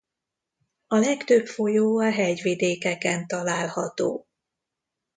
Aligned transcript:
A 0.87 0.95
legtöbb 0.97 1.45
folyó 1.47 1.97
a 1.97 2.11
hegyvidékeken 2.11 3.27
található. 3.27 4.27